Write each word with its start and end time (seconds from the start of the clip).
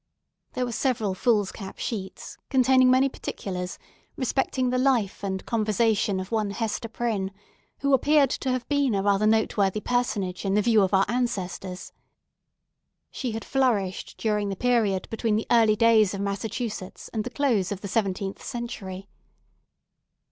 There 0.53 0.65
were 0.65 0.71
several 0.71 1.13
foolscap 1.13 1.77
sheets, 1.77 2.35
containing 2.49 2.89
many 2.89 3.07
particulars 3.07 3.77
respecting 4.17 4.71
the 4.71 4.79
life 4.79 5.23
and 5.23 5.45
conversation 5.45 6.19
of 6.19 6.31
one 6.31 6.49
Hester 6.49 6.87
Prynne, 6.89 7.29
who 7.81 7.93
appeared 7.93 8.31
to 8.31 8.49
have 8.49 8.67
been 8.67 8.93
rather 8.93 9.25
a 9.25 9.27
noteworthy 9.27 9.79
personage 9.79 10.43
in 10.43 10.55
the 10.55 10.61
view 10.63 10.81
of 10.81 10.95
our 10.95 11.05
ancestors. 11.07 11.93
She 13.11 13.33
had 13.33 13.45
flourished 13.45 14.17
during 14.17 14.49
the 14.49 14.55
period 14.55 15.07
between 15.11 15.35
the 15.35 15.45
early 15.51 15.75
days 15.75 16.15
of 16.15 16.21
Massachusetts 16.21 17.09
and 17.13 17.23
the 17.23 17.29
close 17.29 17.71
of 17.71 17.81
the 17.81 17.87
seventeenth 17.87 18.43
century. 18.43 19.07